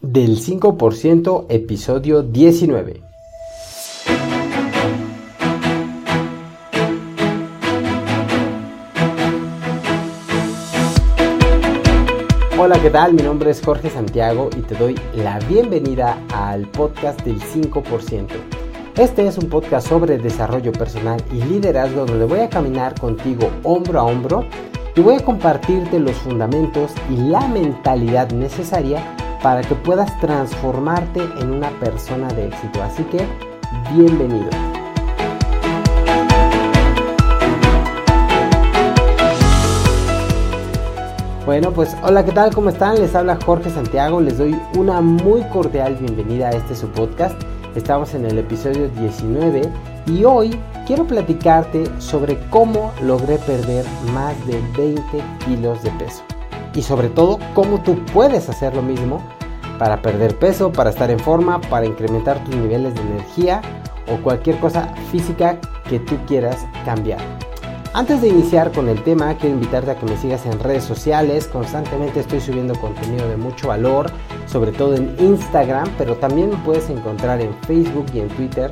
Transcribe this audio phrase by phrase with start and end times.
[0.00, 3.02] del 5% episodio 19.
[12.58, 13.12] Hola, ¿qué tal?
[13.12, 18.26] Mi nombre es Jorge Santiago y te doy la bienvenida al podcast del 5%.
[18.96, 24.00] Este es un podcast sobre desarrollo personal y liderazgo donde voy a caminar contigo hombro
[24.00, 24.44] a hombro
[24.96, 29.02] y voy a compartirte los fundamentos y la mentalidad necesaria
[29.42, 32.82] para que puedas transformarte en una persona de éxito.
[32.82, 33.26] Así que,
[33.94, 34.50] bienvenido.
[41.46, 42.54] Bueno, pues hola, ¿qué tal?
[42.54, 43.00] ¿Cómo están?
[43.00, 44.20] Les habla Jorge Santiago.
[44.20, 47.34] Les doy una muy cordial bienvenida a este su podcast.
[47.74, 49.62] Estamos en el episodio 19
[50.06, 55.02] y hoy quiero platicarte sobre cómo logré perder más de 20
[55.44, 56.22] kilos de peso.
[56.74, 59.22] Y sobre todo, cómo tú puedes hacer lo mismo
[59.78, 63.62] para perder peso, para estar en forma, para incrementar tus niveles de energía
[64.08, 65.58] o cualquier cosa física
[65.88, 67.20] que tú quieras cambiar.
[67.92, 71.48] Antes de iniciar con el tema, quiero invitarte a que me sigas en redes sociales.
[71.48, 74.12] Constantemente estoy subiendo contenido de mucho valor,
[74.46, 78.70] sobre todo en Instagram, pero también me puedes encontrar en Facebook y en Twitter.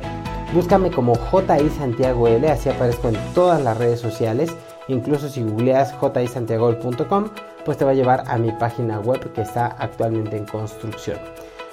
[0.53, 4.55] Búscame como JI Santiago L, así aparezco en todas las redes sociales.
[4.87, 7.25] Incluso si googleas jisantiago.com,
[7.69, 11.19] pues te va a llevar a mi página web que está actualmente en construcción.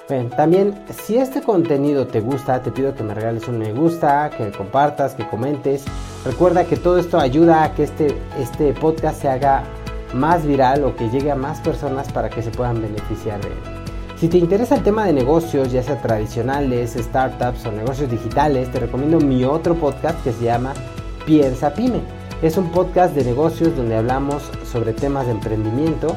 [0.07, 4.29] Bien, también si este contenido te gusta, te pido que me regales un me gusta,
[4.29, 5.85] que compartas, que comentes.
[6.23, 9.63] Recuerda que todo esto ayuda a que este, este podcast se haga
[10.13, 13.57] más viral o que llegue a más personas para que se puedan beneficiar de él.
[14.17, 18.81] Si te interesa el tema de negocios, ya sea tradicionales, startups o negocios digitales, te
[18.81, 20.75] recomiendo mi otro podcast que se llama
[21.25, 22.16] Piensa Pyme.
[22.43, 26.15] Es un podcast de negocios donde hablamos sobre temas de emprendimiento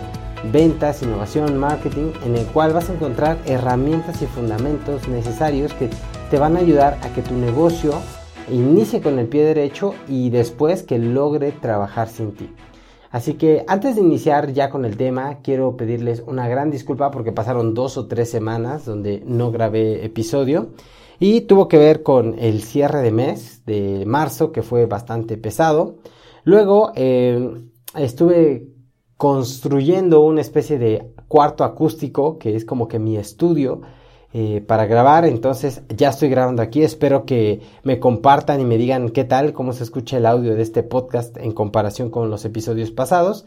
[0.53, 5.89] ventas, innovación, marketing, en el cual vas a encontrar herramientas y fundamentos necesarios que
[6.31, 7.95] te van a ayudar a que tu negocio
[8.51, 12.51] inicie con el pie derecho y después que logre trabajar sin ti.
[13.11, 17.33] Así que antes de iniciar ya con el tema, quiero pedirles una gran disculpa porque
[17.33, 20.69] pasaron dos o tres semanas donde no grabé episodio
[21.21, 25.99] y tuvo que ver con el cierre de mes de marzo que fue bastante pesado.
[26.45, 27.63] Luego eh,
[27.95, 28.67] estuve
[29.19, 33.83] construyendo una especie de cuarto acústico que es como que mi estudio
[34.33, 35.27] eh, para grabar.
[35.27, 36.83] Entonces ya estoy grabando aquí.
[36.83, 40.63] Espero que me compartan y me digan qué tal, cómo se escucha el audio de
[40.63, 43.45] este podcast en comparación con los episodios pasados.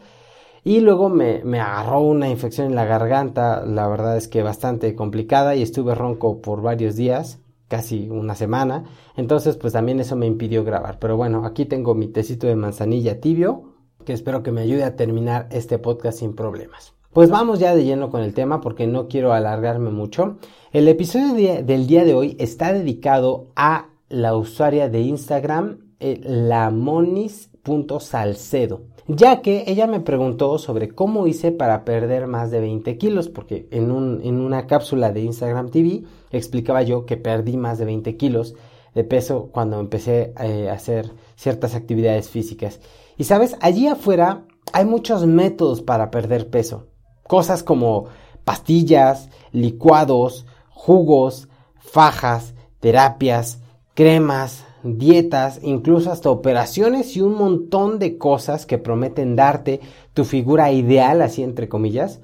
[0.62, 4.94] Y luego me, me agarró una infección en la garganta, la verdad es que bastante
[4.94, 7.38] complicada y estuve ronco por varios días,
[7.68, 8.84] casi una semana.
[9.16, 10.98] Entonces pues también eso me impidió grabar.
[10.98, 14.96] Pero bueno, aquí tengo mi tecito de manzanilla tibio que espero que me ayude a
[14.96, 16.94] terminar este podcast sin problemas.
[17.12, 20.38] Pues vamos ya de lleno con el tema porque no quiero alargarme mucho.
[20.72, 28.82] El episodio del día de hoy está dedicado a la usuaria de Instagram, eh, lamonis.salcedo,
[29.06, 33.68] ya que ella me preguntó sobre cómo hice para perder más de 20 kilos, porque
[33.70, 38.54] en, una cápsula de Instagram TV explicaba yo que perdí más de 20 kilos
[38.94, 42.80] de peso cuando empecé eh, a hacer ciertas actividades físicas.
[43.16, 46.88] Y sabes, allí afuera hay muchos métodos para perder peso.
[47.26, 48.06] Cosas como
[48.44, 53.60] pastillas, licuados, jugos, fajas, terapias,
[53.94, 59.80] cremas, dietas, incluso hasta operaciones y un montón de cosas que prometen darte
[60.12, 62.20] tu figura ideal, así entre comillas.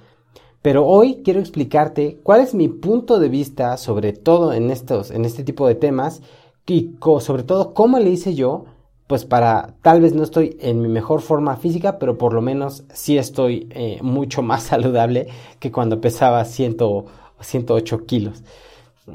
[0.62, 5.25] Pero hoy quiero explicarte cuál es mi punto de vista sobre todo en estos, en
[5.25, 6.22] este tipo de temas
[6.66, 8.66] y sobre todo cómo le hice yo
[9.09, 12.84] pues para, tal vez no estoy en mi mejor forma física, pero por lo menos
[12.93, 15.26] sí estoy eh, mucho más saludable
[15.59, 18.44] que cuando pesaba 108 kilos.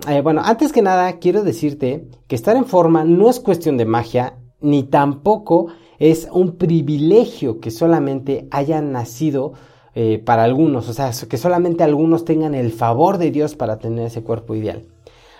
[0.08, 3.86] Eh, bueno, antes que nada quiero decirte que estar en forma no es cuestión de
[3.86, 5.68] magia, ni tampoco
[6.00, 9.54] es un privilegio que solamente haya nacido
[9.94, 14.08] eh, para algunos, o sea, que solamente algunos tengan el favor de Dios para tener
[14.08, 14.88] ese cuerpo ideal.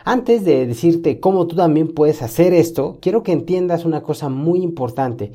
[0.06, 4.62] Antes de decirte cómo tú también puedes hacer esto, quiero que entiendas una cosa muy
[4.62, 5.34] importante.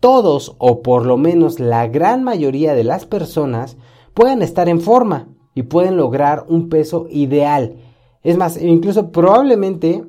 [0.00, 3.76] Todos, o por lo menos la gran mayoría de las personas,
[4.14, 7.76] pueden estar en forma y pueden lograr un peso ideal.
[8.26, 10.02] Es más, incluso probablemente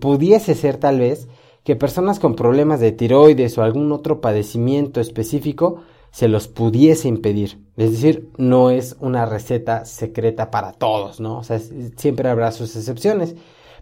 [0.00, 1.28] pudiese ser tal vez
[1.62, 7.60] que personas con problemas de tiroides o algún otro padecimiento específico se los pudiese impedir.
[7.76, 11.38] Es decir, no es una receta secreta para todos, ¿no?
[11.38, 11.60] O sea,
[11.94, 13.36] siempre habrá sus excepciones.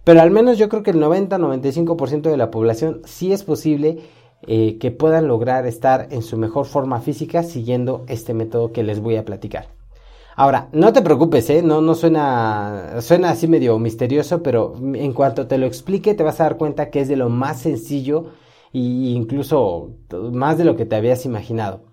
[0.04, 4.00] Pero al menos yo creo que el 90-95% de la población sí es posible
[4.46, 9.00] eh, que puedan lograr estar en su mejor forma física siguiendo este método que les
[9.00, 9.75] voy a platicar.
[10.38, 11.62] Ahora, no te preocupes, ¿eh?
[11.62, 16.40] No, no suena, suena así medio misterioso, pero en cuanto te lo explique te vas
[16.40, 18.32] a dar cuenta que es de lo más sencillo
[18.74, 19.92] e incluso
[20.32, 21.84] más de lo que te habías imaginado.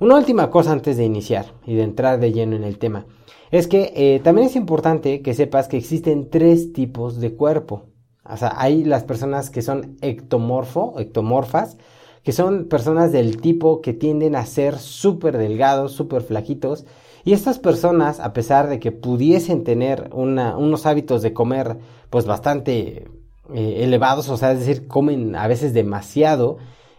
[0.00, 3.06] Una última cosa antes de iniciar y de entrar de lleno en el tema,
[3.52, 7.84] es que eh, también es importante que sepas que existen tres tipos de cuerpo.
[8.24, 11.76] O sea, hay las personas que son ectomorfo, ectomorfas,
[12.22, 16.84] que son personas del tipo que tienden a ser súper delgados, súper flaquitos,
[17.24, 21.78] y estas personas, a pesar de que pudiesen tener unos hábitos de comer
[22.10, 23.08] pues bastante
[23.54, 26.58] eh, elevados, o sea, es decir, comen a veces demasiado,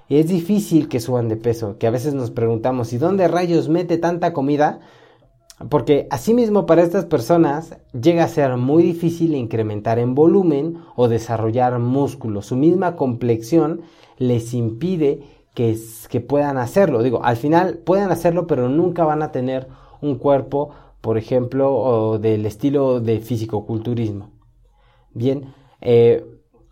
[0.09, 3.97] es difícil que suban de peso, que a veces nos preguntamos, ¿y dónde rayos mete
[3.97, 4.79] tanta comida?
[5.69, 11.79] Porque asimismo para estas personas llega a ser muy difícil incrementar en volumen o desarrollar
[11.79, 12.41] músculo.
[12.41, 13.81] Su misma complexión
[14.17, 15.21] les impide
[15.53, 15.77] que,
[16.09, 17.03] que puedan hacerlo.
[17.03, 19.67] Digo, al final pueden hacerlo, pero nunca van a tener
[20.01, 20.71] un cuerpo,
[21.01, 24.31] por ejemplo, del estilo de fisicoculturismo.
[25.13, 26.25] Bien, eh,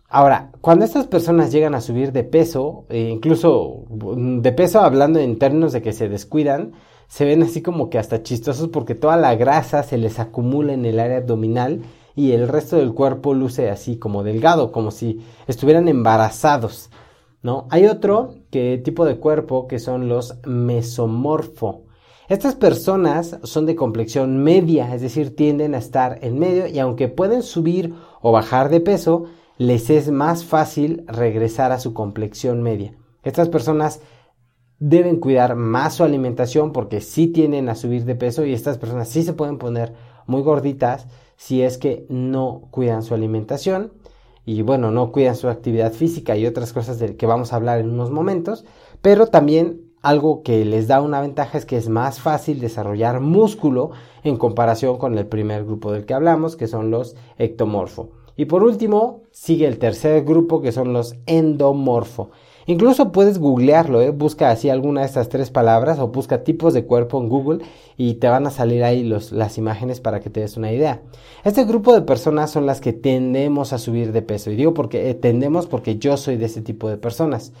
[0.08, 5.38] ahora, cuando estas personas llegan a subir de peso, e incluso de peso hablando en
[5.38, 6.72] términos de que se descuidan,
[7.12, 10.86] se ven así como que hasta chistosos porque toda la grasa se les acumula en
[10.86, 11.82] el área abdominal
[12.16, 16.88] y el resto del cuerpo luce así como delgado, como si estuvieran embarazados,
[17.42, 17.66] ¿no?
[17.68, 21.82] Hay otro tipo de cuerpo que son los mesomorfo.
[22.30, 27.08] Estas personas son de complexión media, es decir, tienden a estar en medio y aunque
[27.08, 27.92] pueden subir
[28.22, 29.24] o bajar de peso,
[29.58, 32.94] les es más fácil regresar a su complexión media.
[33.22, 34.00] Estas personas
[34.84, 39.08] deben cuidar más su alimentación porque sí tienden a subir de peso y estas personas
[39.08, 39.92] sí se pueden poner
[40.26, 41.06] muy gorditas
[41.36, 43.92] si es que no cuidan su alimentación
[44.44, 47.78] y bueno, no cuidan su actividad física y otras cosas de que vamos a hablar
[47.78, 48.64] en unos momentos,
[49.00, 53.92] pero también algo que les da una ventaja es que es más fácil desarrollar músculo
[54.24, 58.10] en comparación con el primer grupo del que hablamos, que son los ectomorfo.
[58.36, 62.30] Y por último, sigue el tercer grupo, que son los endomorfo.
[62.66, 64.10] Incluso puedes googlearlo, ¿eh?
[64.10, 67.64] busca así alguna de estas tres palabras o busca tipos de cuerpo en Google
[67.96, 71.02] y te van a salir ahí las imágenes para que te des una idea.
[71.44, 75.10] Este grupo de personas son las que tendemos a subir de peso y digo porque
[75.10, 77.52] eh, tendemos porque yo soy de ese tipo de personas.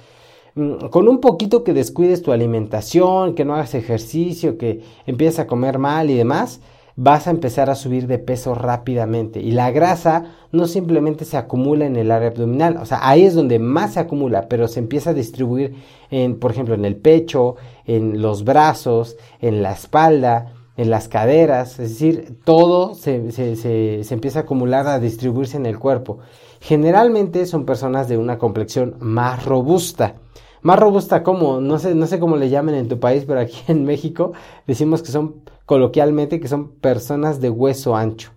[0.54, 5.46] Mm, con un poquito que descuides tu alimentación, que no hagas ejercicio, que empieces a
[5.46, 6.60] comer mal y demás,
[6.96, 9.40] vas a empezar a subir de peso rápidamente.
[9.40, 13.34] Y la grasa no simplemente se acumula en el área abdominal, o sea, ahí es
[13.34, 15.74] donde más se acumula, pero se empieza a distribuir
[16.10, 17.56] en, por ejemplo, en el pecho,
[17.86, 23.56] en los brazos, en la espalda, en las caderas, es decir, todo se, se,
[24.04, 26.18] se empieza a acumular, a distribuirse en el cuerpo.
[26.60, 30.14] Generalmente son personas de una complexión más robusta.
[30.62, 33.58] Más robusta como, no sé, no sé cómo le llamen en tu país, pero aquí
[33.66, 34.32] en México
[34.66, 35.41] decimos que son
[35.72, 38.32] coloquialmente que son personas de hueso ancho.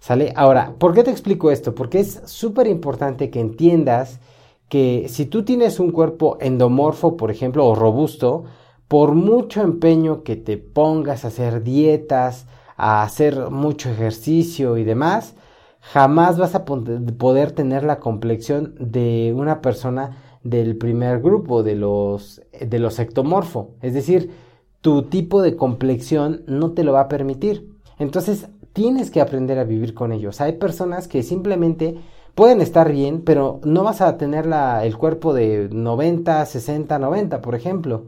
[0.00, 0.32] ¿Sale?
[0.36, 1.74] Ahora, ¿por qué te explico esto?
[1.74, 4.20] Porque es súper importante que entiendas
[4.70, 8.44] que si tú tienes un cuerpo endomorfo, por ejemplo, o robusto,
[8.88, 12.46] por mucho empeño que te pongas a hacer dietas,
[12.78, 15.34] a hacer mucho ejercicio y demás,
[15.80, 22.40] jamás vas a poder tener la complexión de una persona del primer grupo, de los,
[22.58, 23.72] de los ectomorfo.
[23.82, 24.30] Es decir,
[24.82, 27.72] tu tipo de complexión no te lo va a permitir.
[27.98, 30.40] Entonces, tienes que aprender a vivir con ellos.
[30.40, 31.96] Hay personas que simplemente
[32.34, 37.40] pueden estar bien, pero no vas a tener la, el cuerpo de 90, 60, 90,
[37.40, 38.06] por ejemplo.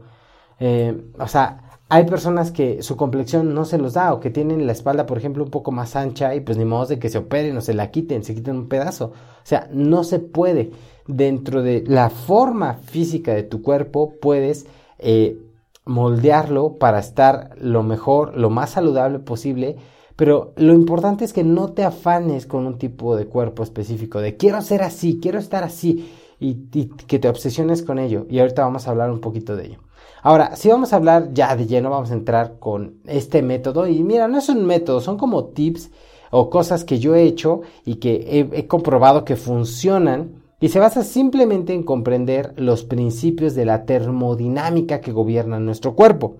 [0.59, 4.65] Eh, o sea, hay personas que su complexión no se los da o que tienen
[4.65, 7.19] la espalda, por ejemplo, un poco más ancha y pues ni modo de que se
[7.19, 9.05] operen o se la quiten, se quiten un pedazo.
[9.05, 9.13] O
[9.43, 10.71] sea, no se puede.
[11.07, 14.65] Dentro de la forma física de tu cuerpo puedes
[14.97, 15.37] eh,
[15.85, 19.77] moldearlo para estar lo mejor, lo más saludable posible.
[20.15, 24.37] Pero lo importante es que no te afanes con un tipo de cuerpo específico, de
[24.37, 28.25] quiero ser así, quiero estar así, y, que te obsesiones con ello.
[28.29, 29.79] Y ahorita vamos a hablar un poquito de ello.
[30.21, 33.87] Ahora, si vamos a hablar ya de lleno, vamos a entrar con este método.
[33.87, 35.91] Y mira, no es un método, son como tips
[36.31, 40.43] o cosas que yo he hecho y que he, comprobado que funcionan.
[40.59, 46.37] Y se basa simplemente en comprender los principios de la termodinámica que gobiernan nuestro cuerpo.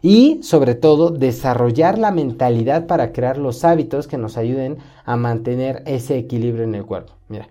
[0.00, 5.82] Y sobre todo desarrollar la mentalidad para crear los hábitos que nos ayuden a mantener
[5.86, 7.14] ese equilibrio en el cuerpo.
[7.28, 7.48] Mira,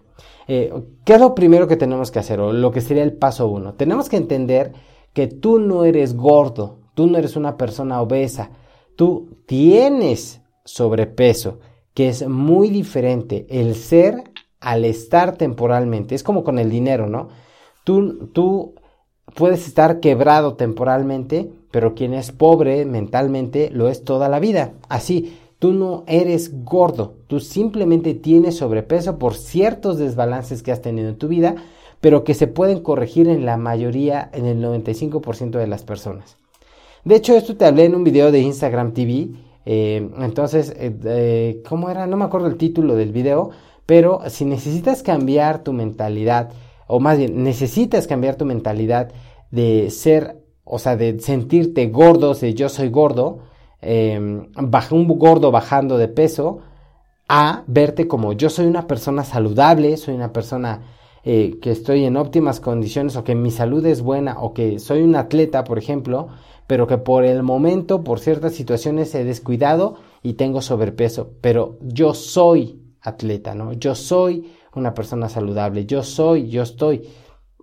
[0.47, 0.73] eh,
[1.03, 2.39] ¿qué es lo primero que tenemos que hacer?
[2.39, 3.73] O lo que sería el paso uno.
[3.73, 4.71] Tenemos que entender
[5.13, 8.51] que tú no eres gordo, tú no eres una persona obesa,
[8.95, 11.59] tú tienes sobrepeso,
[11.93, 14.23] que es muy diferente el ser
[14.59, 16.15] al estar temporalmente.
[16.15, 17.29] Es como con el dinero, ¿no?
[17.83, 18.75] Tú, tú
[19.35, 24.73] puedes estar quebrado temporalmente, pero quien es pobre mentalmente lo es toda la vida.
[24.89, 31.09] Así, tú no eres gordo, tú simplemente tienes sobrepeso por ciertos desbalances que has tenido
[31.09, 31.55] en tu vida,
[31.99, 36.37] pero que se pueden corregir en la mayoría, en el 95% de las personas.
[37.03, 39.29] De hecho, esto te hablé en un video de Instagram TV.
[39.65, 42.05] Eh, entonces, eh, ¿cómo era?
[42.05, 43.51] No me acuerdo el título del video,
[43.88, 46.51] pero si necesitas cambiar tu mentalidad,
[46.86, 49.12] o más bien, necesitas cambiar tu mentalidad
[49.50, 53.39] de ser, o sea, de sentirte gordo, de yo soy gordo,
[53.82, 56.60] eh, un gordo bajando de peso,
[57.29, 60.82] a verte como yo soy una persona saludable, soy una persona
[61.24, 65.01] eh, que estoy en óptimas condiciones o que mi salud es buena o que soy
[65.01, 66.27] un atleta, por ejemplo,
[66.67, 72.13] pero que por el momento, por ciertas situaciones he descuidado y tengo sobrepeso, pero yo
[72.13, 73.73] soy atleta, ¿no?
[73.73, 77.07] Yo soy una persona saludable, yo soy, yo estoy.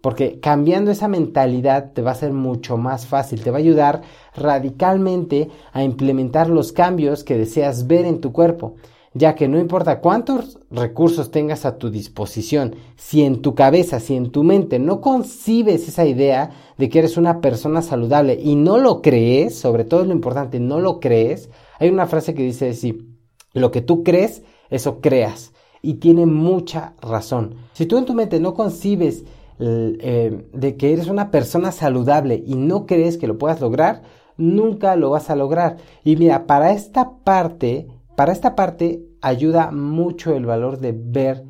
[0.02, 4.02] Porque cambiando esa mentalidad te va a ser mucho más fácil, te va a ayudar
[4.36, 8.76] radicalmente a implementar los cambios que deseas ver en tu cuerpo
[9.14, 14.16] ya que no importa cuántos recursos tengas a tu disposición, si en tu cabeza, si
[14.16, 18.76] en tu mente no concibes esa idea de que eres una persona saludable y no
[18.78, 21.48] lo crees, sobre todo es lo importante, no lo crees,
[21.78, 23.06] hay una frase que dice así,
[23.52, 25.52] lo que tú crees, eso creas.
[25.83, 27.56] Y tiene mucha razón.
[27.75, 29.25] Si tú en tu mente no concibes
[29.59, 34.02] eh, de que eres una persona saludable y no crees que lo puedas lograr,
[34.37, 35.76] nunca lo vas a lograr.
[36.02, 41.44] Y mira, para esta parte para esta parte ayuda mucho el valor de ver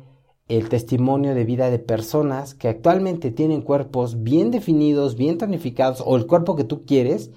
[0.47, 6.15] el testimonio de vida de personas que actualmente tienen cuerpos bien definidos, bien tonificados o
[6.15, 7.31] el cuerpo que tú quieres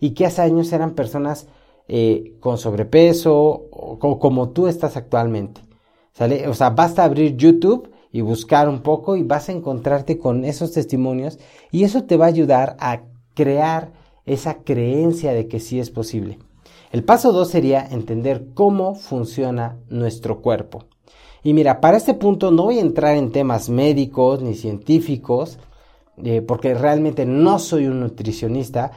[0.00, 1.46] y que hace años eran personas
[1.88, 5.62] eh, con sobrepeso o, como tú estás actualmente.
[6.48, 10.72] O sea, basta abrir YouTube y buscar un poco y vas a encontrarte con esos
[10.72, 11.38] testimonios
[11.72, 13.02] y eso te va a ayudar a
[13.34, 13.92] crear
[14.24, 16.38] esa creencia de que sí es posible.
[16.92, 20.84] El paso 2 sería entender cómo funciona nuestro cuerpo.
[21.42, 25.58] Y mira, para este punto no voy a entrar en temas médicos ni científicos,
[26.22, 28.92] eh, porque realmente no soy un nutricionista,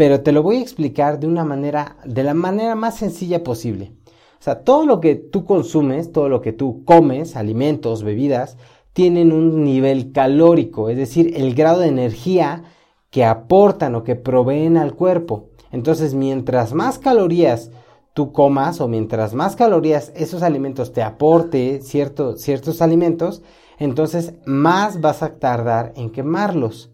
[0.00, 3.92] pero te lo voy a explicar de una manera, de la manera más sencilla posible.
[4.06, 8.56] O sea, todo lo que tú consumes, todo lo que tú comes, alimentos, bebidas,
[8.94, 12.64] tienen un nivel calórico, es decir, el grado de energía
[13.10, 15.50] que aportan o que proveen al cuerpo.
[15.70, 17.70] Entonces, mientras más calorías
[18.14, 23.42] tú comas o mientras más calorías esos alimentos te aporte ciertos alimentos,
[23.78, 26.90] entonces más vas a tardar en quemarlos.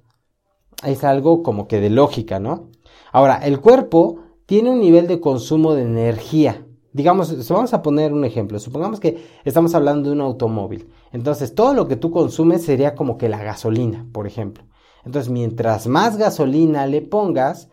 [0.84, 2.74] Es algo como que de lógica, ¿no?
[3.16, 6.66] Ahora, el cuerpo tiene un nivel de consumo de energía.
[6.92, 8.58] Digamos, vamos a poner un ejemplo.
[8.58, 10.90] Supongamos que estamos hablando de un automóvil.
[11.12, 14.64] Entonces, todo lo que tú consumes sería como que la gasolina, por ejemplo.
[15.02, 17.70] Entonces, mientras más gasolina le pongas,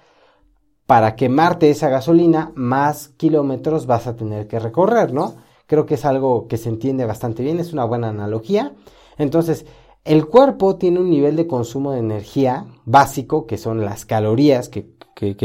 [0.85, 5.35] para quemarte esa gasolina, más kilómetros vas a tener que recorrer, ¿no?
[5.67, 8.75] Creo que es algo que se entiende bastante bien, es una buena analogía.
[9.17, 9.65] Entonces,
[10.05, 14.91] el cuerpo tiene un nivel de consumo de energía básico, que son las calorías que,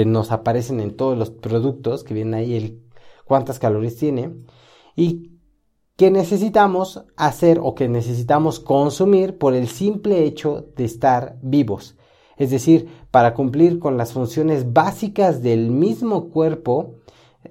[0.06, 2.82] nos aparecen en todos los productos, que vienen ahí el
[3.24, 4.34] cuántas calorías tiene,
[4.96, 5.38] y
[5.96, 11.96] que necesitamos hacer o que necesitamos consumir por el simple hecho de estar vivos.
[12.36, 16.94] Es decir, para cumplir con las funciones básicas del mismo cuerpo,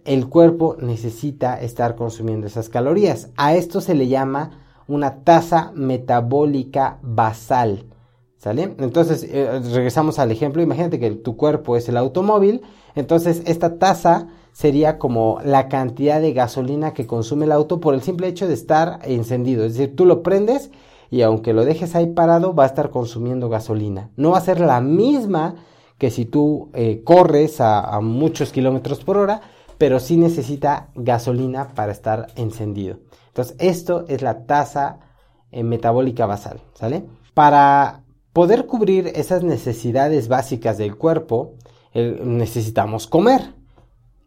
[0.06, 3.32] el cuerpo necesita estar consumiendo esas calorías.
[3.38, 7.86] A esto se le llama una tasa metabólica basal.
[8.38, 8.76] ¿Sale?
[8.78, 10.62] Entonces, eh, regresamos al ejemplo.
[10.62, 12.62] Imagínate que tu cuerpo es el automóvil.
[12.96, 18.02] Entonces, esta tasa sería como la cantidad de gasolina que consume el auto por el
[18.02, 19.66] simple hecho de estar encendido.
[19.66, 20.72] Es decir, tú lo prendes
[21.10, 24.10] y aunque lo dejes ahí parado va a estar consumiendo gasolina.
[24.16, 25.56] No va a ser la misma
[25.98, 29.42] que si tú eh, corres a, muchos kilómetros por hora,
[29.78, 32.98] pero sí necesita gasolina para estar encendido.
[33.28, 35.00] Entonces esto es la tasa
[35.52, 37.06] eh, metabólica basal, ¿sale?
[37.34, 38.04] Para
[38.34, 41.54] poder cubrir esas necesidades básicas del cuerpo,
[41.94, 43.54] necesitamos comer.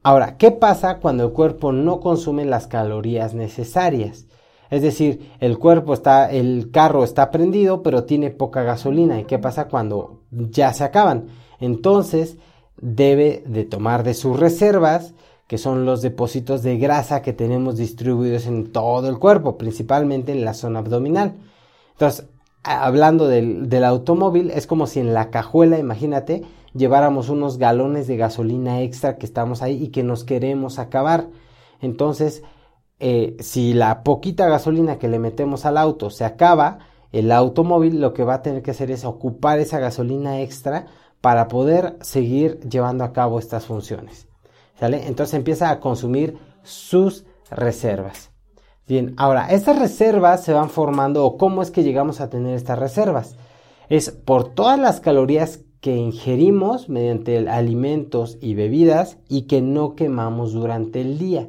[0.02, 4.26] Ahora, ¿qué pasa cuando el cuerpo no consume las calorías necesarias?
[4.71, 9.21] Es decir, el cuerpo está, el carro está prendido, pero tiene poca gasolina.
[9.21, 11.26] ¿Y qué pasa cuando ya se acaban?
[11.59, 12.38] Entonces,
[12.80, 15.12] debe de tomar de sus reservas,
[15.50, 20.45] que son los depósitos de grasa que tenemos distribuidos en todo el cuerpo, principalmente en
[20.45, 21.35] la zona abdominal.
[21.90, 22.28] Entonces,
[22.62, 28.16] hablando del, del, automóvil, es como si en la cajuela, imagínate, lleváramos unos galones de
[28.16, 31.26] gasolina extra que estamos ahí y que nos queremos acabar.
[31.80, 32.45] Entonces,
[33.00, 36.78] eh, si la poquita gasolina que le metemos al auto se acaba
[37.11, 40.87] el automóvil lo que va a tener que hacer es ocupar esa gasolina extra
[41.21, 44.29] para poder seguir llevando a cabo estas funciones.
[44.80, 48.30] Entonces empieza a consumir sus reservas.
[48.88, 52.78] Bien, ahora, estas reservas se van formando o cómo es que llegamos a tener estas
[52.78, 53.37] reservas.
[53.88, 60.52] Es por todas las calorías que ingerimos mediante alimentos y bebidas y que no quemamos
[60.52, 61.49] durante el día.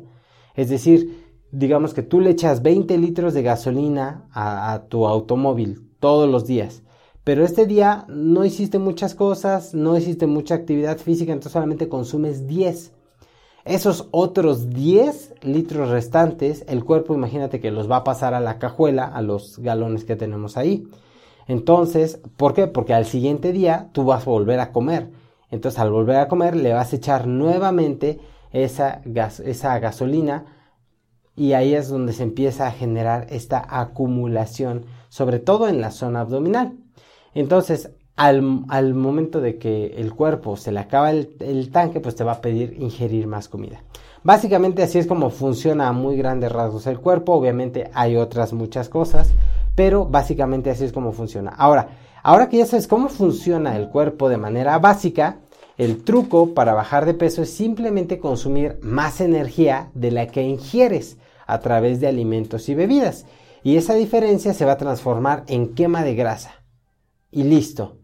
[0.55, 1.21] Es decir,
[1.51, 6.83] digamos que tú le echas 20 litros de gasolina a, tu automóvil todos los días,
[7.23, 12.47] pero este día no hiciste muchas cosas, no hiciste mucha actividad física, entonces solamente consumes
[12.47, 12.93] 10.
[13.65, 18.57] Esos otros 10 litros restantes, el cuerpo imagínate que los va a pasar a la
[18.57, 20.87] cajuela, a los galones que tenemos ahí.
[21.47, 22.67] Entonces, ¿por qué?
[22.67, 25.11] Porque al siguiente día tú vas a volver a comer.
[25.49, 28.19] Entonces, al volver a comer, le vas a echar nuevamente
[28.51, 29.01] esa,
[29.45, 30.45] esa gasolina
[31.35, 36.21] y ahí es donde se empieza a generar esta acumulación, sobre todo en la zona
[36.21, 36.77] abdominal.
[37.33, 42.23] Entonces, al, momento de que el cuerpo se le acaba el, el, tanque, pues te
[42.23, 43.81] va a pedir ingerir más comida.
[44.23, 47.33] Básicamente así es como funciona a muy grandes rasgos el cuerpo.
[47.33, 49.31] Obviamente hay otras muchas cosas,
[49.73, 51.49] pero básicamente así es como funciona.
[51.57, 51.89] Ahora,
[52.21, 55.37] ahora que ya sabes cómo funciona el cuerpo de manera básica,
[55.79, 61.17] el truco para bajar de peso es simplemente consumir más energía de la que ingieres
[61.47, 63.25] a través de alimentos y bebidas.
[63.63, 66.51] Y esa diferencia se va a transformar en quema de grasa.
[67.31, 68.00] Y listo.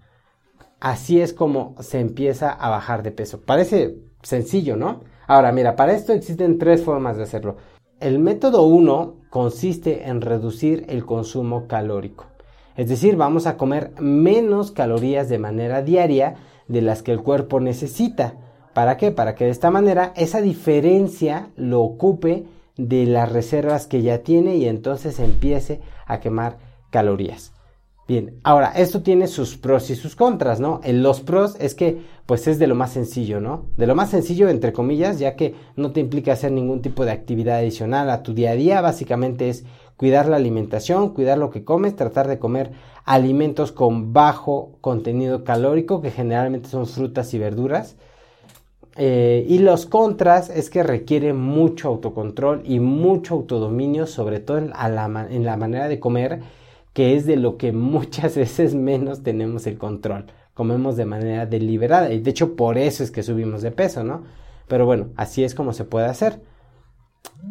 [0.80, 3.42] Así es como se empieza a bajar de peso.
[3.42, 5.02] Parece sencillo, ¿no?
[5.26, 7.58] Ahora, mira, para esto existen tres formas de hacerlo.
[8.00, 12.26] El método 1 consiste en reducir el consumo calórico.
[12.76, 16.36] Es decir, vamos a comer menos calorías de manera diaria
[16.68, 18.36] de las que el cuerpo necesita.
[18.76, 19.12] ¿Para qué?
[19.12, 22.46] Para que de esta manera esa diferencia lo ocupe
[22.78, 26.60] de las reservas que ya tiene y entonces empiece a quemar
[26.92, 27.57] calorías.
[28.08, 30.80] Bien, ahora, esto tiene sus pros y sus contras, ¿no?
[30.86, 33.66] En los pros es que, pues es de lo más sencillo, ¿no?
[33.76, 37.12] De lo más sencillo, entre comillas, ya que no te implica hacer ningún tipo de
[37.12, 39.66] actividad adicional a tu día a día, básicamente es
[39.98, 42.72] cuidar la alimentación, cuidar lo que comes, tratar de comer
[43.04, 47.98] alimentos con bajo contenido calórico, que generalmente son frutas y verduras.
[48.96, 54.72] Eh, y los contras es que requiere mucho autocontrol y mucho autodominio, sobre todo en
[54.72, 56.40] la manera de comer
[56.98, 60.26] que es de lo que muchas veces menos tenemos el control.
[60.56, 64.24] Comemos de manera deliberada y de hecho por eso es que subimos de peso, ¿no?
[64.68, 66.42] Pero bueno, así es como se puede hacer.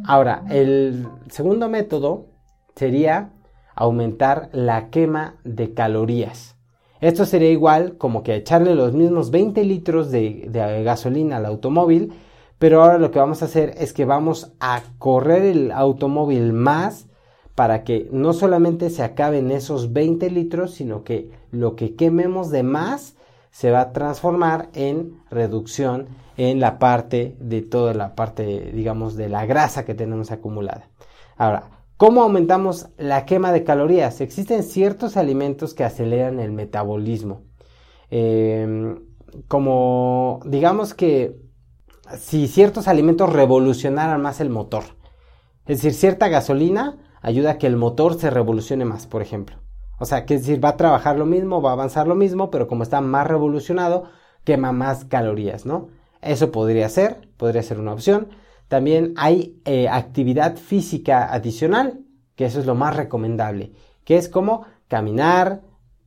[0.05, 2.27] Ahora, el segundo método
[2.75, 3.31] sería
[3.77, 6.57] aumentar la quema de calorías.
[7.01, 12.15] Esto sería igual como que echarle los mismos 20 litros de, de, gasolina al automóvil,
[12.59, 17.06] pero ahora lo que vamos a hacer es que vamos a correr el automóvil más
[17.57, 22.63] para que no solamente se acaben esos 20 litros, sino que lo que quememos de
[22.63, 23.17] más
[23.51, 29.31] se va a transformar en reducción en la parte de toda la parte, digamos, de
[29.31, 30.91] la grasa que tenemos acumulada.
[31.39, 34.21] Ahora, ¿cómo aumentamos la quema de calorías?
[34.21, 37.41] Existen ciertos alimentos que aceleran el metabolismo.
[38.11, 39.01] Em,
[39.49, 41.41] como, digamos que
[42.19, 44.85] si ciertos alimentos revolucionaran más el motor.
[45.65, 49.57] Es decir, cierta gasolina ayuda a que el motor se revolucione más, por ejemplo.
[49.99, 52.53] O sea, que es decir, va a trabajar lo mismo, va a avanzar lo mismo,
[52.53, 54.05] pero como está más revolucionado,
[54.45, 55.89] quema más calorías, ¿no?
[56.23, 58.29] Eso podría ser, podría ser una opción.
[58.69, 61.99] También hay eh, actividad física adicional,
[62.37, 63.73] que eso es lo más recomendable,
[64.05, 65.63] que es como caminar,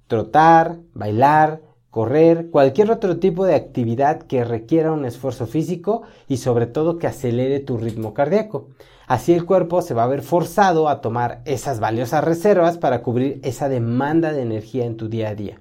[0.08, 6.68] trotar, bailar, correr, cualquier otro tipo de actividad que requiera un esfuerzo físico y sobre
[6.68, 8.68] todo que acelere tu ritmo cardíaco.
[9.08, 13.40] Así el cuerpo se va a ver forzado a tomar esas valiosas reservas para cubrir
[13.44, 15.60] esa demanda de energía en tu día a día.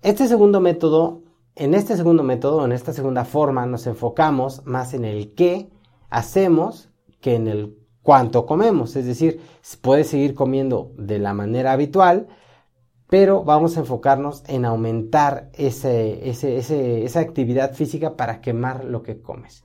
[0.00, 1.22] Este segundo método,
[1.54, 5.68] en este segundo método, en esta segunda forma, nos enfocamos más en el qué
[6.08, 6.88] hacemos
[7.20, 8.96] que en el cuánto comemos.
[8.96, 9.40] Es decir,
[9.82, 12.28] puedes seguir comiendo de la manera habitual,
[13.08, 19.64] pero vamos a enfocarnos en aumentar esa actividad física para quemar lo que comes.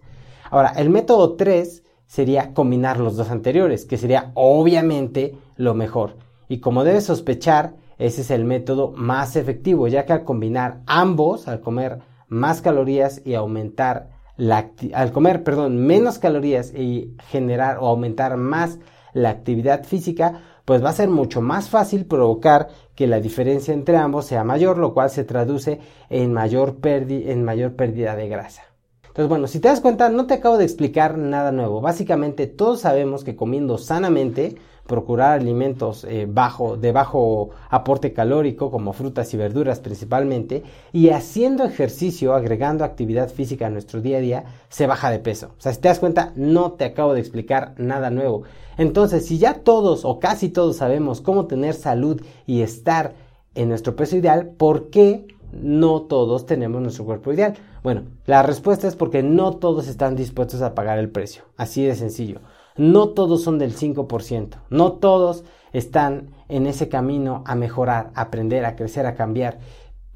[0.50, 6.18] Ahora, el método 3 sería combinar los dos anteriores, que sería obviamente lo mejor.
[6.50, 11.48] Y como debes sospechar, ese es el método más efectivo, ya que al combinar ambos,
[11.48, 17.88] al comer más calorías y aumentar la al comer, perdón, menos calorías y generar o
[17.88, 18.80] aumentar más
[19.14, 23.98] la actividad física, pues va a ser mucho más fácil provocar que la diferencia entre
[23.98, 28.64] ambos sea mayor, lo cual se traduce en mayor, en mayor pérdida de grasa.
[29.04, 31.82] Entonces, bueno, si te das cuenta, no te acabo de explicar nada nuevo.
[31.82, 34.56] Básicamente, todos sabemos que comiendo sanamente
[34.88, 41.64] procurar alimentos eh, bajo, de bajo aporte calórico, como frutas y verduras principalmente, y haciendo
[41.64, 45.52] ejercicio, agregando actividad física a nuestro día a día, se baja de peso.
[45.58, 48.44] O sea, si te das cuenta, no te acabo de explicar nada nuevo.
[48.78, 53.14] Entonces, si ya todos o casi todos sabemos cómo tener salud y estar
[53.56, 57.56] en nuestro peso ideal, ¿por qué no todos tenemos nuestro cuerpo ideal?
[57.84, 61.44] Bueno, la respuesta es porque no todos están dispuestos a pagar el precio.
[61.58, 62.40] Así de sencillo.
[62.82, 64.56] No todos son del 5%.
[64.72, 69.60] No todos están en ese camino a mejorar, a aprender, a crecer, a cambiar.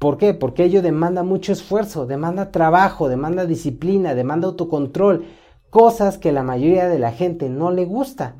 [0.00, 0.34] ¿Por qué?
[0.34, 5.26] Porque ello demanda mucho esfuerzo, demanda trabajo, demanda disciplina, demanda autocontrol,
[5.70, 8.34] cosas que la mayoría de la gente no le gusta.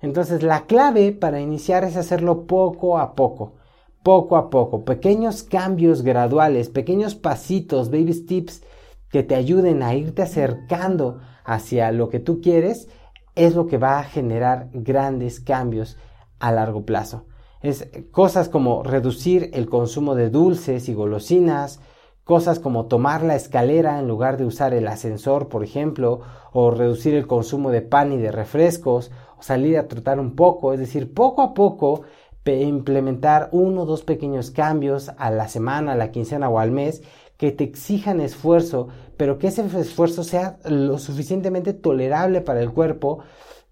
[0.00, 3.54] Entonces la clave para iniciar es hacerlo poco a poco
[4.02, 8.62] poco a poco, pequeños cambios graduales, pequeños pasitos, baby steps
[9.10, 12.88] que te ayuden a irte acercando hacia lo que tú quieres,
[13.34, 15.96] es lo que va a generar grandes cambios
[16.38, 17.26] a largo plazo.
[17.60, 21.80] Es cosas como reducir el consumo de dulces y golosinas,
[22.24, 26.20] cosas como tomar la escalera en lugar de usar el ascensor, por ejemplo,
[26.52, 30.72] o reducir el consumo de pan y de refrescos, o salir a trotar un poco,
[30.72, 32.02] es decir, poco a poco
[32.50, 37.02] implementar uno o dos pequeños cambios a la semana, a la quincena o al mes
[37.42, 43.18] que te exijan esfuerzo, pero que ese esfuerzo sea lo suficientemente tolerable para el cuerpo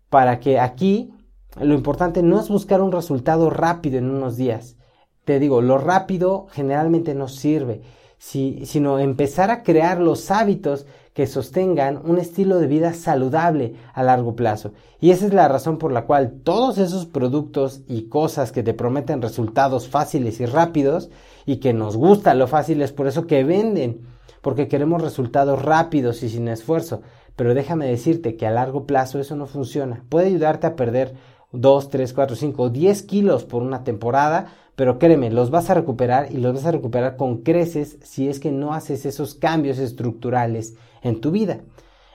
[0.09, 1.15] para que aquí
[1.57, 4.77] lo importante no es buscar un resultado rápido en unos días.
[5.25, 7.83] Te digo, lo rápido generalmente no sirve,
[8.19, 10.85] sino empezar a crear los hábitos
[11.21, 14.73] que sostengan un estilo de vida saludable a largo plazo.
[15.03, 18.73] Y esa es la razón por la cual todos esos productos y cosas que te
[18.73, 21.11] prometen resultados fáciles y rápidos
[21.45, 24.01] y que nos gusta lo fácil es por eso que venden,
[24.41, 27.03] porque queremos resultados rápidos y sin esfuerzo.
[27.37, 30.03] Pero déjame decirte que a largo plazo eso no funciona.
[30.09, 31.17] Puede ayudarte a perder
[31.53, 36.33] 2, 3, 4, 5, 10 kilos por una temporada, pero créeme, los vas a recuperar
[36.33, 40.75] y los vas a recuperar con creces si es que no haces esos cambios estructurales
[41.03, 41.61] en tu vida.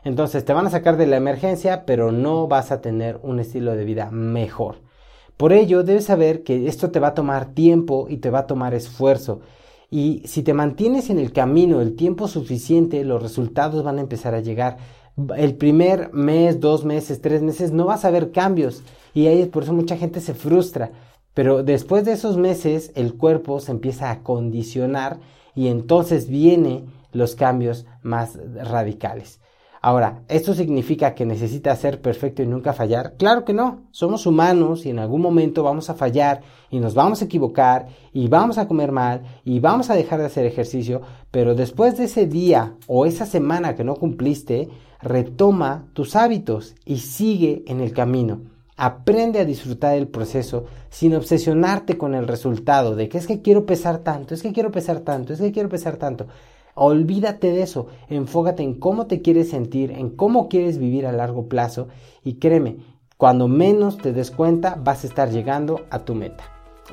[0.03, 3.75] Entonces te van a sacar de la emergencia, pero no vas a tener un estilo
[3.75, 4.77] de vida mejor.
[5.35, 8.47] Por ello, debes saber que esto te va a tomar tiempo y te va a
[8.47, 9.41] tomar esfuerzo.
[9.91, 14.33] Y si te mantienes en el camino el tiempo suficiente, los resultados van a empezar
[14.33, 14.77] a llegar.
[15.38, 18.84] El primer mes, dos meses, tres meses, no vas a ver cambios.
[19.13, 20.91] Y ahí por eso mucha gente se frustra.
[21.34, 25.19] Pero después de esos meses, el cuerpo se empieza a condicionar
[25.54, 29.39] y entonces vienen los cambios más radicales.
[29.85, 33.13] Ahora, ¿esto significa que necesita ser perfecto y nunca fallar?
[33.19, 33.83] Claro que no.
[33.91, 38.27] Somos humanos y en algún momento vamos a fallar y nos vamos a equivocar y
[38.27, 42.25] vamos a comer mal y vamos a dejar de hacer ejercicio, pero después de ese
[42.25, 44.69] día o esa semana que no cumpliste,
[45.03, 48.41] retoma tus hábitos y sigue en el camino.
[48.77, 53.67] Aprende a disfrutar del proceso sin obsesionarte con el resultado de que es que quiero
[53.67, 56.25] pesar tanto, es que quiero pesar tanto, es que quiero pesar tanto.
[56.77, 61.47] Olvídate de eso, enfócate en cómo te quieres sentir, en cómo quieres vivir a largo
[61.47, 61.88] plazo
[62.21, 62.77] y créeme,
[63.15, 66.43] cuando menos te des cuenta vas a estar llegando a tu meta.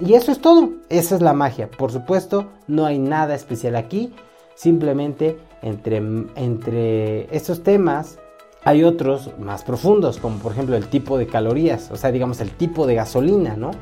[0.00, 1.68] Y eso es todo, esa es la magia.
[1.68, 4.12] Por supuesto, no hay nada especial aquí,
[4.54, 5.96] simplemente entre,
[6.36, 8.20] entre estos temas
[8.64, 12.52] hay otros más profundos, como por ejemplo el tipo de calorías, o sea, digamos el
[12.52, 13.72] tipo de gasolina, ¿no?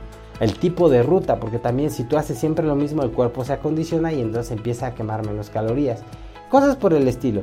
[0.41, 3.53] El tipo de ruta, porque también si tú haces siempre lo mismo, el cuerpo se
[3.53, 6.03] acondiciona y entonces empieza a quemar menos calorías.
[6.51, 7.43] Cosas por el estilo.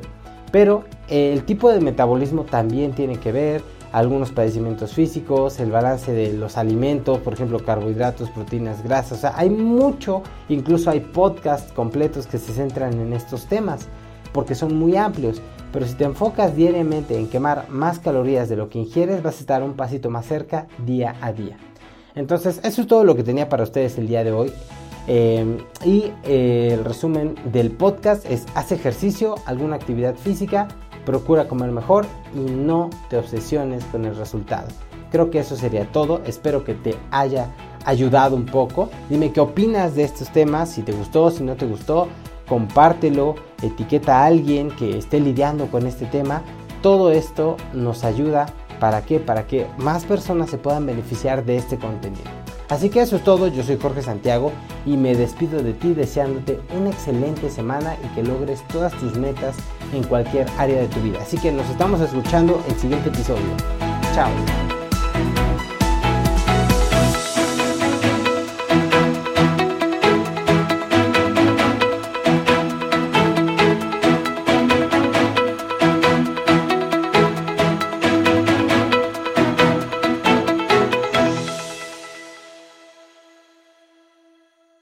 [0.52, 6.12] Pero eh, el tipo de metabolismo también tiene que ver, algunos padecimientos físicos, el balance
[6.12, 9.18] de los alimentos, por ejemplo, carbohidratos, proteínas, grasas.
[9.20, 13.88] O sea, hay mucho, incluso hay podcasts completos que se centran en estos temas,
[14.34, 15.42] porque son muy amplios.
[15.72, 19.42] Pero si te enfocas diariamente en quemar más calorías de lo que ingieres, vas a
[19.42, 21.58] estar un pasito más cerca día a día.
[22.18, 24.52] Entonces, eso es todo lo que tenía para ustedes el día de hoy.
[25.08, 30.68] Eh, y eh, el resumen del podcast es, haz ejercicio, alguna actividad física,
[31.06, 34.68] procura comer mejor y no te obsesiones con el resultado.
[35.12, 36.22] Creo que eso sería todo.
[36.26, 37.50] Espero que te haya
[37.86, 38.90] ayudado un poco.
[39.10, 42.08] Dime qué opinas de estos temas, si te gustó, si no te gustó,
[42.50, 46.42] compártelo, etiqueta a alguien que esté lidiando con este tema.
[46.82, 48.48] Todo esto nos ayuda
[48.80, 49.20] ¿Para qué?
[49.20, 52.24] Para que más personas se puedan beneficiar de este contenido.
[52.70, 54.52] Así que eso es todo, yo soy Jorge Santiago
[54.86, 59.56] y me despido de ti deseándote una excelente semana y que logres todas tus metas
[59.94, 61.20] en cualquier área de tu vida.
[61.22, 63.56] Así que nos estamos escuchando el siguiente episodio.
[64.14, 64.77] Chao.